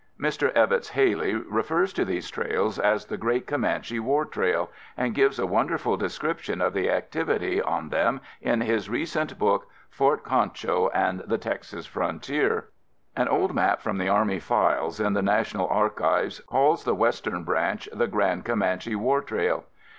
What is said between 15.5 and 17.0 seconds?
Archives calls the